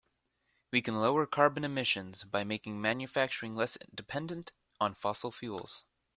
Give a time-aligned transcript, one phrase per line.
[0.71, 5.85] We can lower carbon emissions by making manufacturing less dependent on fossil fuels.